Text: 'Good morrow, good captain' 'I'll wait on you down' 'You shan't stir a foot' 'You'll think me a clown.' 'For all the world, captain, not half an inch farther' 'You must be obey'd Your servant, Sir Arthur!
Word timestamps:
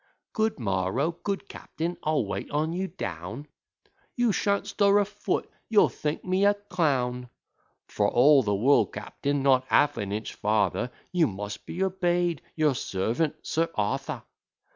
'Good 0.33 0.57
morrow, 0.59 1.11
good 1.23 1.47
captain' 1.47 1.95
'I'll 2.01 2.25
wait 2.25 2.49
on 2.49 2.73
you 2.73 2.87
down' 2.87 3.45
'You 4.15 4.31
shan't 4.31 4.65
stir 4.65 4.97
a 4.97 5.05
foot' 5.05 5.47
'You'll 5.69 5.89
think 5.89 6.25
me 6.25 6.43
a 6.43 6.55
clown.' 6.55 7.29
'For 7.87 8.09
all 8.09 8.41
the 8.41 8.55
world, 8.55 8.93
captain, 8.93 9.43
not 9.43 9.63
half 9.67 9.97
an 9.97 10.11
inch 10.11 10.33
farther' 10.33 10.89
'You 11.11 11.27
must 11.27 11.67
be 11.67 11.83
obey'd 11.83 12.41
Your 12.55 12.73
servant, 12.73 13.35
Sir 13.43 13.69
Arthur! 13.75 14.23